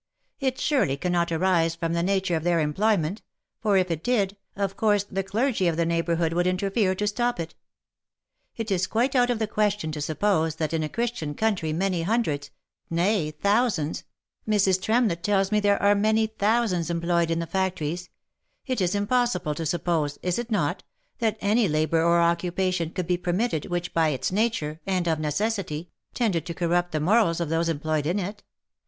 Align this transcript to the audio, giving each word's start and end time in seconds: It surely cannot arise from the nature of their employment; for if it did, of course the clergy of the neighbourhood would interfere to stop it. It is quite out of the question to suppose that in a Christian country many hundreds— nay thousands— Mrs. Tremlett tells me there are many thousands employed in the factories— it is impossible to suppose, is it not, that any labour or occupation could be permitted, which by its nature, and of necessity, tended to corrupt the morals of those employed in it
It 0.39 0.57
surely 0.59 0.97
cannot 0.97 1.31
arise 1.31 1.75
from 1.75 1.93
the 1.93 2.01
nature 2.01 2.35
of 2.35 2.43
their 2.43 2.59
employment; 2.59 3.21
for 3.59 3.77
if 3.77 3.91
it 3.91 4.03
did, 4.03 4.35
of 4.55 4.75
course 4.75 5.03
the 5.03 5.21
clergy 5.21 5.67
of 5.67 5.77
the 5.77 5.85
neighbourhood 5.85 6.33
would 6.33 6.47
interfere 6.47 6.95
to 6.95 7.05
stop 7.05 7.39
it. 7.39 7.53
It 8.57 8.71
is 8.71 8.87
quite 8.87 9.15
out 9.15 9.29
of 9.29 9.37
the 9.37 9.45
question 9.45 9.91
to 9.91 10.01
suppose 10.01 10.55
that 10.55 10.73
in 10.73 10.81
a 10.81 10.89
Christian 10.89 11.35
country 11.35 11.71
many 11.71 12.01
hundreds— 12.01 12.49
nay 12.99 13.29
thousands— 13.29 14.03
Mrs. 14.49 14.81
Tremlett 14.81 15.21
tells 15.21 15.51
me 15.51 15.59
there 15.59 15.79
are 15.79 15.93
many 15.93 16.25
thousands 16.25 16.89
employed 16.89 17.29
in 17.29 17.37
the 17.37 17.45
factories— 17.45 18.09
it 18.65 18.81
is 18.81 18.95
impossible 18.95 19.53
to 19.53 19.67
suppose, 19.67 20.17
is 20.23 20.39
it 20.39 20.49
not, 20.49 20.81
that 21.19 21.37
any 21.41 21.67
labour 21.67 22.01
or 22.03 22.19
occupation 22.19 22.89
could 22.89 23.05
be 23.05 23.17
permitted, 23.17 23.67
which 23.67 23.93
by 23.93 24.09
its 24.09 24.31
nature, 24.31 24.79
and 24.87 25.07
of 25.07 25.19
necessity, 25.19 25.91
tended 26.15 26.43
to 26.47 26.55
corrupt 26.55 26.91
the 26.91 26.99
morals 26.99 27.39
of 27.39 27.49
those 27.49 27.69
employed 27.69 28.07
in 28.07 28.17
it 28.17 28.41